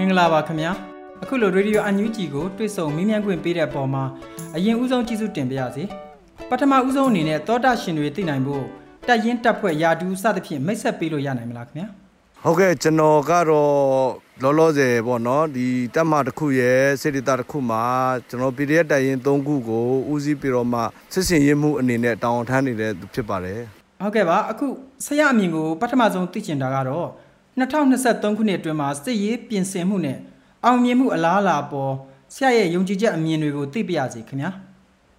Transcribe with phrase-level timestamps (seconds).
[0.00, 0.72] မင်္ဂလာပါခင်ဗျာ
[1.22, 4.04] အခုလိုရေဒီယိုအန်ယူဂျီကိုတွေ့ဆုံမေးမြန်းခွင့်ပေးတဲ့ပုံမှာ
[4.56, 5.84] အရင်ဦးဆုံးကျေးဇူးတင်ပါရစေ
[6.50, 8.64] ပထမဦးဆုံးအနေနဲ့သောတာရှင်တွေသိနိုင်ဖို့
[9.06, 11.86] တက်ရင်တက်ဖွဲ့ယာတူးစသဖြင့်မိတ်ဆက်ပေးလို့ရနိုင်မလားခင်ဗျာ
[12.44, 13.70] ဟုတ်ကဲ့ကျွန်တော်ကတော့
[14.42, 17.82] လောလောဆယ်ပေါ့နော်ဒီတက်မတစ်ခုရဲ့စေတတာတစ်ခုမှာ
[18.28, 20.80] ကျွန်တော် PDF တိုင်ရင်3ခုကိုဦးစီးပြီးတော့မှ
[21.12, 23.60] စစ်စင်ရေးမှုအနေနဲ့တောင်းထမ်းနေတဲ့ဖြစ်ပါတယ်
[24.02, 24.66] ဟုတ်ကဲ့ပါအခု
[25.06, 27.08] ဆရာအမြင်ကိုပထမဆုံးသိချင်တာကတော့
[27.60, 30.18] 2023ခုနှစ်အတွင်းမှာစစ်ရေးပြင်ဆင်မှုနဲ့
[30.64, 31.92] အောင်မြင်မှုအလားအလာပေါ်
[32.34, 34.50] ဆရာရဲ့ယုံကြည်ချက်အမြင်တွေကိုသိပြရစီခင်ဗျာ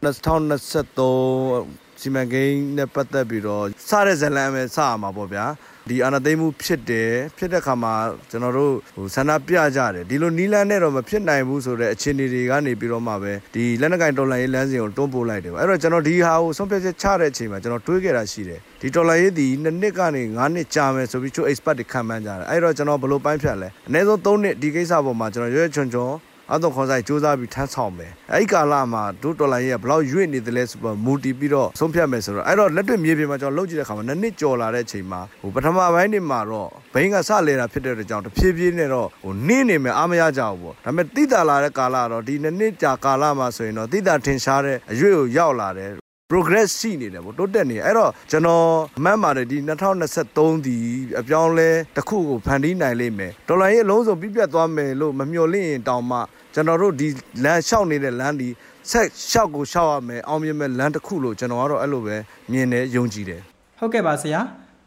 [0.03, 5.45] 2023 စီမံကိန်းနဲ့ပတ်သက်ပြီးတော့စတဲ့ဇလံပဲစရမှာပေါ့ဗျာ
[5.89, 7.93] ဒီအာဏာသိမ်းမှုဖြစ်တယ်ဖြစ်တဲ့ခါမှာ
[8.29, 26.11] ကျွန်တော်တို့ဟိုဆန္ဒပြကြတယ်ဒီလိုနီလန်းနဲ့တော့မဖြစ်နိုင်ဘူးဆိုတဲ့အခြေအနေတွေကနေပြီးတော့မှပဲဒီလက်နက်ကင်ဒေါ်လာရေးလမ်းစဉ်ကိုတွန်းပို့လိုက်တယ်အဲ့တော့ကျွန်တော်ဒီဟာကိုဆုံးဖြတ်ချက်ချတဲ့အချိန်မှာကျွန်တော်တွေးခဲ့တာရှိတယ်ဒီဒေါ်လာရေးဒီနှစ်နှစ်ကနေ9နှစ်ကြာမယ်ဆိုပြီးချို့ expert တွေခံမှန်းကြတယ်အဲ့တော့ကျွန်တော်ဘယ်လိုပိုင်းဖြတ်လဲအနည်းဆုံး3နှစ်ဒီကိစ္စပေါ်မှာကျွန်တော်ရွေးချွန်ချွန်
[26.53, 45.91] အတော့ခေါ်ဆိုင်စူးစမ်းပြီးထမ်းဆောင်မယ်အဲ့ဒီကာလမှာဒုဒေါ်လာရေးကဘလောက်ရွေ့နေတယ်လဲဆိုတော့မူတီပြီးတော့ဆုံးဖြတ်မယ်ဆိုတော့အဲ့တော့လက်တွေ့မြေပြင်မှာကျွန်တော်လုပ်ကြည့်တဲ့အခါမှာနှစ်နှစ်ကျော်လာတဲ့အချိန်မှာဟိုပထမပိုင်းနေမှာတော့ဘိန်းကစလဲတာဖြစ်တဲ့အတွက်ကြောင့်တဖြည်းဖြည်းနဲ့တော့ဟိုနင်းနေမယ်အားမရကြဘူးပေါ့ဒါပေမဲ့တိတာလာတဲ့ကာလတော့ဒီနှစ်နှစ်ကြာကာလမှာဆိုရင်တော့တိတာထင်ရှားတဲ့အရွေ့ကိုရောက်လာတယ်
[46.31, 48.65] progress ရှိနေတယ်ဗောတိုးတက်နေအဲ့တော့ကျွန်တော်
[49.03, 49.57] မှတ်ပါတယ်ဒီ
[50.11, 50.77] 2023ဒီ
[51.19, 56.17] အပြောင်းလဲတစ်ခုကိုဖန်တီးနိုင်လိမ့်မယ်ဒေါ်လာရေးအလုံးစုံပြည့်ပြတ်သွားမယ်လို့မမျှော်လင့်ရင်တောင်မှ
[56.53, 57.07] ကျွန်တော်တို့ဒီ
[57.43, 58.49] လမ်းလျှောက်နေတဲ့လမ်းဒီ
[58.91, 62.15] ဆက်လျှောက်ကိုလျှောက်ရမယ်အောင်မြင်မဲ့လမ်းတစ်ခုလို့ကျွန်တော်ကတော့အဲ့လိုပဲ
[62.51, 63.41] မြင်တယ်ယုံကြည်တယ်
[63.79, 64.39] ဟုတ်ကဲ့ပါဆရာ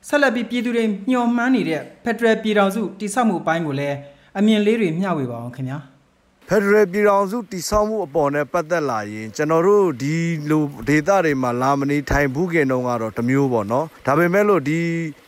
[0.09, 3.97] ဆက်လက်ပြီးပြည်သူတွေမျှော်မှန်းနေတဲ့ Federal ပြည်ထောင်စုတည်ဆောက်မှုအပိုင်းကိုလည်း
[4.39, 5.81] အမြင်လေးတွေမျှဝေပါအောင်ခင်ဗျာ။
[6.49, 10.17] ဖက်ဒရယ်ပြည်ထောင်စုတည်ဆောက်မှုအပေါ်နဲ့ပတ်သက်လာရင်ကျွန်တော်တို့ဒီ
[10.51, 14.79] လိုဒေသတွေမှာလာမနေထိုင်ဘူးခင်တုန်းကတော့တမျိုးပေါ့နော်ဒါပေမဲ့လို့ဒီ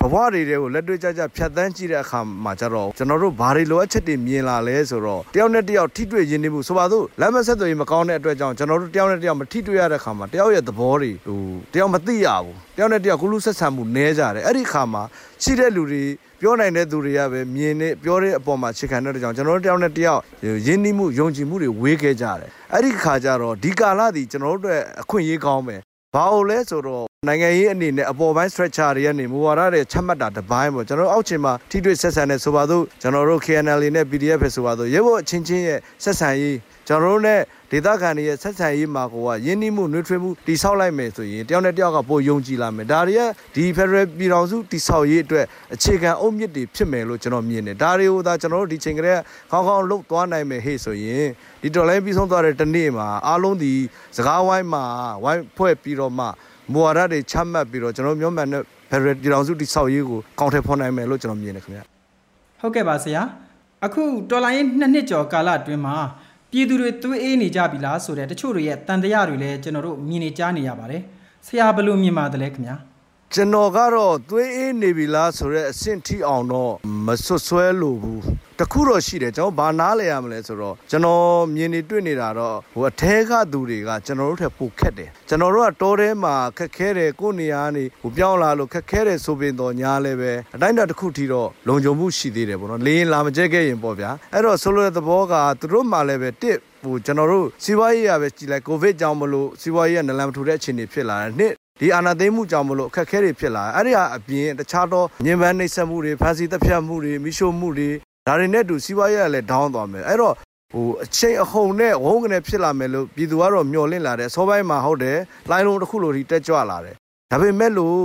[0.00, 11.40] ဘဝတွေတွေကိုလက်တွေ့ကြကြဖြတ်တန်းကြည့်တဲ့အခါမှာကျတော့ကျွန်တော်တို့ဘာတွေလိုအပ်ချက်တွေမြင်လာလဲဆိုတော့တယောက်နဲ့တယောက်ထိတွေ့ရင်းနေမှုဆိုပါစို့လမ်းမဆက်သွယ်ရေးမကောင်းတဲ့အတွက်ကြောင့်ကျွန်တော်တို့တယောက်နဲ့တယောက်မထိတွေ့ရတဲ့အခါမှာတယောက်ရဲ့သဘောတွေဟို
[11.74, 15.02] တယောက်မသိရဘူးတယောက်နဲ့တယောက်ကုလူဆက်ဆံမှုနည်းကြတယ်အဲ့ဒီအခါမှာ
[15.42, 16.04] ရှိတဲ့လူတွေ
[16.40, 20.20] ပြောနိုင်တဲ့သူတွေကပဲမြင်နေပြောတဲ့အပေါ်မှာခြေခံတဲ့ကြောင့်ကျွန်တော်တို့တယောက်နဲ့တယောက်
[20.66, 25.76] ရင်းနှီးမှုယုံကြည်မှုတွေဝေးခဲ့ကြတယ်အဲ့ဒီခါကျတော့ဒီကာလဒီကျွန်တော်တို့အတွက်အခွင့်အရေးကောင်းပဲ
[26.14, 36.58] ဘာလို့လဲဆိုတော့နိုင်ငံရေးအနေနဲ့အပေါ်ပိုင်း structure တွေကနေမူဝါဒတွေချမှတ်တာတစ်ပိုင်းပေါ့ကျွန်တော်အောက်ခြေမှာထိတွေ့ဆက်ဆံတဲ့ဆိုပါစို့ကျွန်တော်တို့ KNL နဲ့ PDF ပဲဆိုပါစို့ရဲဘော်အချင်းချင်းရဲ့ဆက်ဆံရေး
[36.88, 37.34] ကျွန်တော်တို့ ਨੇ
[37.70, 43.22] ဒေသခံတွေရဲ့ဆက်ဆံရေးမှာကိုကယင်းနှိမှုနှွေးထွေးမှုတိဆောက်လိုက်မယ်ဆိုရင်တယောက်နဲ့တယောက်ကပိုယုံကြည်လာမယ်ဒါတွေက
[43.54, 49.18] ဒီ Federal ပြည်ထောင်စုတိဆောက်ရေးအတွက်အခြေခံအုတ်မြစ်တွေဖြစ်မယ်လို့ကျွန်တော်မြင်တယ်ဒါတွေကိုသာကျွန်တော်တို့ဒီချိန်ကလေး
[49.50, 51.26] ခေါင်းခေါင်းလှုပ်သွားနိုင်မယ်ဟေ့ဆိုရင်
[51.62, 53.72] ဒီတော်လိုင်းပြီးဆုံးသွားတဲ့တနေ့မှာအားလုံးဒီ
[54.16, 54.84] စကားဝိုင်းမှာ
[55.24, 56.24] ဝိုင်းဖွဲ့ပြီးတော့မှ
[56.72, 61.80] မူဝါဒတွေချမှတ်ပြီးတော့ကျွန်တော်မျိုးမှန်တဲ့ Federal ပြည်ထောင်စုတိဆောက်ရေးကိုကောင်းထည်ဖော်နိုင်မယ်လို့ကျွန်တော်မြင်တယ်ခင်ဗျ
[62.60, 63.22] ဟုတ်ကဲ့ပါဆရာ
[63.84, 65.96] အခုတော်လိုင်းနှစ်နှစ်ကျော်ကာလအတွင်းမှာ
[66.50, 71.02] ပြည်သူတွေသွေးအေးနေကြပြီလားဆိုတဲ့တချို့တွေရဲ့တန်တရားတွေလည်းကျွန်တော်တို့မြင်နေကြားနေရပါတယ်
[71.46, 72.76] ဆရာဘယ်လိုမြင်ပါတယ်ခင်ဗျာ
[73.38, 76.72] ကျွန်တော်ကတော့သွေးအေးနေပြီလားဆိုတော့အဆင့်ထိအောင်တော့
[77.06, 78.22] မဆွဆွဲလို့ဘူး
[78.58, 81.24] တခုတော့ရှိတယ်ကျွန်တော်ဘာနားလဲရမလဲဆိုတော့ကျွန်တော်
[81.54, 107.90] မြင်နေတွေ့နေတာတော့ဟိုအထဲကသူတွေကကျွန်တော်တို့ထက်ပိုခက်တယ်ကျွန်တော်တို့ကတောထဲမှာခက်ခဲတယ်ကိုနေရာနေဟိုပြောင်းလာလို့ခက်ခဲတယ်ဆိုပင်တော့ညာလည်းပဲအတိုင်းတာတစ်ခုထိတော့လုံခြုံမှုရှိသေးတယ်ပေါ့နော်လေရင်လာမကျက်ခဲ့ရင်ပေါ့ဗျာအဲ့တော့ဆိုလိုတဲ့သဘောကသူတို့မှလည်းပဲတစ်ဟိုကျွန်တော်တို့စီးပွားရေးရပဲကြည်လိုက်ကိုဗစ်ကြောင့်မလို့စီးပွားရေးကနလန်မထူတဲ့အခြေအနေဖြစ်လာတယ်နှစ် ဒီအာဏာသိမ်းမှုကြောင့်မလို့အခက်အခဲတွေဖြစ်လာအဲ့ဒီဟာအပြင်တခြားသောညင်ပန်းနှိပ်စက်မှုတွေဖန်စီတပ်ဖြတ်မှုတွေမိရှို့မှုတွေ
[108.26, 110.34] ဒါတွေနဲ့တူစီးပွားရေးကလည်း down သွားမယ်အဲ့တော့
[110.72, 115.18] ဟိုအချိန်အဟုန်နဲ့ဝုန်းကနေဖြစ်လာမယ်လို့ပြည်သူကတော့မျှော်လင့်လာတယ်စောပိုင်းမှာဟုတ်တယ်
[115.50, 116.94] လိုင်းလုံးတစ်ခုလိုထိတက်ကြွလာတယ်
[117.30, 118.00] ဒါပေမဲ့လို့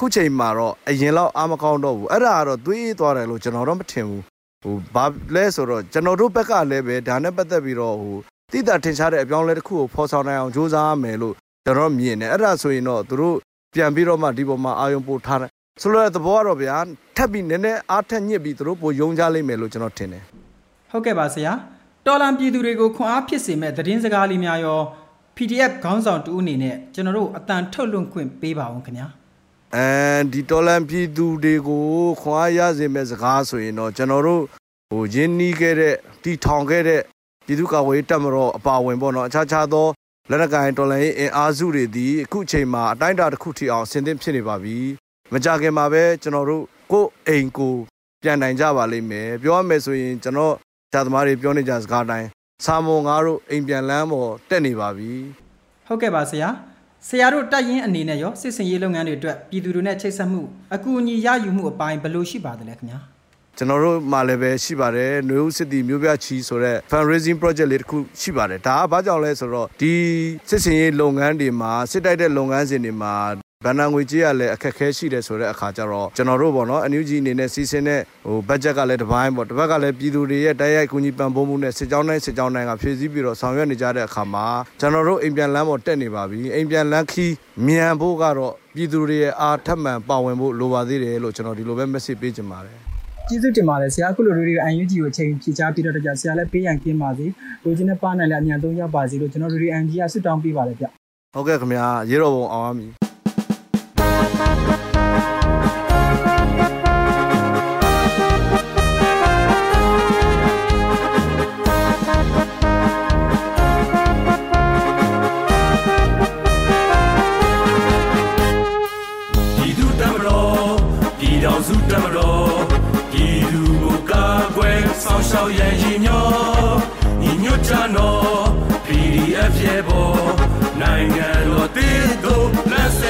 [0.00, 4.22] ခုချိန်မှာတော့အရင်လောက်အားမကောင်းတော့ဘူးအဲ့ဒါကတော့သွေးအေးသွားတယ်လို့ကျွန်တော်တော့မထင်ဘူး
[4.62, 5.04] ဟိုဘာ
[5.34, 8.16] လဲဆိုတော့ကျွန်တော်တို့ဘက်ကလည်းပဲဒါနဲ့ပတ်သက်ပြီးတော့ဟို
[8.52, 11.34] တိတာထင်ရှားတဲ့အပြောင်းလဲတစ်ခုကိုဖော်ဆောင်နိုင်အောင်ကြိုးစားရမယ်လို့
[11.64, 13.36] ကျွန်တော်မြင်တယ်အဲ့ဒါဆိုရင်တော့သူတို့
[13.74, 15.50] ပြန်ပြီးတော့မှဒီပေါ်မှာအာယုံပို့ထားတယ်
[15.82, 16.76] ဆိုလိုတဲ့သဘောကတော့ဗျာ
[17.16, 20.22] ထပ်ပြီးနည်းနည်းအားထက်ညစ်ပြီးသူတို့ပိုယုံကြလိမ့်မယ်လို့ကျွန်တော်ထင်တယ်
[20.90, 21.52] ဟုတ်ကဲ့ပါဆရာ
[22.06, 24.80] တော်လန်ပြည်သူတွေကိုခွန်အားဖြစ်စေမဲ့သတင်းစကားလေးများရော
[25.36, 29.06] PDF ခေါင်းဆောင်တူအနေနဲ့ကျွန်တော်တို့အတန်ထုတ်လွှင့်ခွင့်ပေးပါအောင်ခင်ဗျာ
[29.76, 29.86] အဲ
[30.32, 31.84] ဒီတော်လန်ပြည်သူတွေကို
[32.20, 34.42] ခွန်အားရစေမဲ့စကားဆိုရင်တော့ကျွန်တော်တို့
[34.90, 37.00] ဟိုရင်းနှီးခဲ့တဲ့တီထောင်ခဲ့တဲ့
[37.46, 39.86] ပြည်သူ့ကာကွယ်ရေးတပ်မတော်အပါဝင်ပေါ့နော်အခြားခြားသော
[40.28, 44.78] လက်နက်ကိုင်တော်လှန်ရေးအင်အားစုတွေဒီအခုချိန်မှာအတိုင်းအတာတစ်ခုထိအောင်ဆင်သင့်ဖြစ်နေပါပြီ
[45.32, 47.74] မကြခင်မှာပဲကျွန်တော်တို့ကိုယ်အိမ်ကို
[48.22, 50.54] ပြန်နိုင်ကြပါလိမ့်မယ်ပြောရမယ်ဆိုရင်ကျွန်တော်
[50.92, 52.28] ဇာသမားတွေပြောနေကြစကားတိုင်း
[52.64, 55.12] စာမုံငါတို့အိမ်ပြန်လမ်းပေါ်တက်နေပါပြီ
[55.86, 56.48] ဟုတ်ကဲ့ပါဆရာ
[57.08, 60.42] ဆရာတို့တက်ရင်အနေနဲ့ရောစစ်စင်ရေးလုပ်ငန်းတွေအတွက်ပြည်သူတွေနဲ့ချိတ်ဆက်မှု
[60.74, 63.00] အကူအညီရယူမှုအပိုင်းဘယ်လိုရှိပါသလဲခင်ဗျာ
[63.58, 69.92] ကျွန်တော်တို့မှလည်းပဲရှိပါတယ်နှွေဦးစစ်တီမျိုးပြချီဆိုတဲ့ fundraising project လေးတစ်ခုရှိပါတယ်ဒါကဘာကြောင့်လဲဆိုတော့ဒီ
[70.48, 73.14] စစ်စင်ရေးလုပ်ငန်းတွေမှာစစ်တိုက်တဲ့လုပ်ငန်းစဉ်တွေမှာ
[73.66, 84.46] ဗန်နာငွေကြေးကလည်းအခက်ခဲရှိတယ်ဆိုတဲ့အခါကျတော့ကျွန်တော်တို့ပေါ့နော်အန်ယူဂျီအနေနဲ့စီစဉ်တဲ့ဟိုဘတ်ဂျက်ကလည်းတစ်ပိုင်းပေါ့တစ်ဘက်ကလည်းပြည်သူတွေရဲ့တိုက်ရိုက်ကူညီပံ့ပိုးမှုနဲ့စစ်ကြောင်းတိုင်းစစ်ကြောင်းတိုင်းကဖြည့်ဆည်းပြီးတော့ဆောင်ရွက်နေကြတဲ့အခါမှာ
[84.80, 87.32] ကျွန်တော်တို့အိမ်ပြန်လမ်းပေါ်တက်နေပါပြီအိမ်ပြန်လမ်းခီး
[87.66, 92.89] မြန်ဖို့ကတော့ပြည်သူတွေရဲ့အားထပ်မံပါဝင်ဖို့လိုပါသေးတယ်လို့ကျွန်တော်ဒီလိုပဲ message ပေးချင်ပါတယ်
[93.28, 97.26] ကျေးဇူးတင်ပါတယ်ဆရာအခုလိုရေဒီယို UNG ကိုအချိန်ဖြည့်ချပြီးတော့တကြဆရာလည်းပေးရန်ကင်းပါစေ
[97.62, 100.84] လူချင်းနဲ့ပါနိုင်လည်းအမြန်ဆုံးရောက်ပါစေလို့ကျွန်တော်ရေဒီယို UNG ကဆုတောင်းပေးပါတယ်ဗျ
[101.34, 103.09] ဟုတ်ကဲ့ခင်ဗျာရေတော်ဘုံအောင်ပါမည်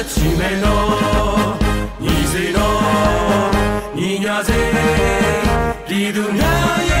[0.09, 1.51] ချီမယ်နော်
[2.03, 3.49] ညီစေနော်
[3.97, 4.59] ညီညာစေ
[5.87, 7.00] ပြည်သူများရဲ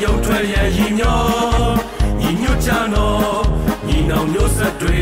[0.00, 1.20] ရုပ်ထွက်ရဲ့ရည်ညော
[2.20, 3.42] ညီညွတ်ကြနော်
[3.86, 5.00] ညီနောင်မျိုးဆက်တွေ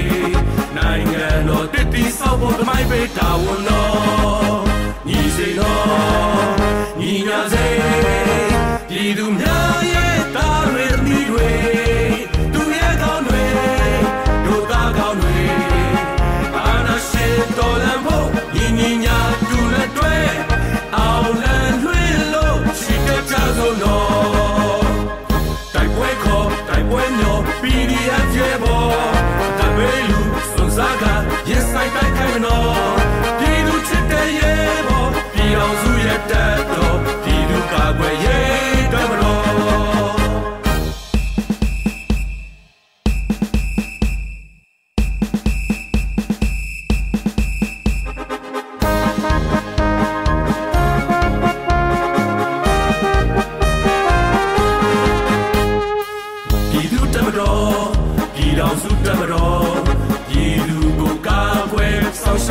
[0.77, 4.61] နိုင်ငံတော်တည်တည်ဆောက်ဖို့တမိုင်းပေးတာဝန်တော်
[5.09, 6.51] ညီစေနော်
[7.01, 7.67] ညီညာစေ
[8.89, 9.50] ပြည်သူများ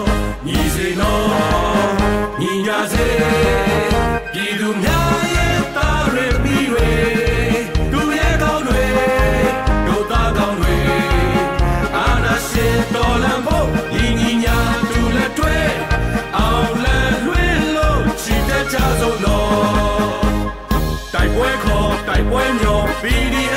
[23.06, 23.55] PDF